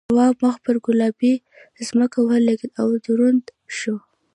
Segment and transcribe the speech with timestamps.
[0.09, 1.33] تواب مخ پر گلابي
[1.87, 3.45] ځمکه ولگېد او دروند
[3.77, 3.95] شو.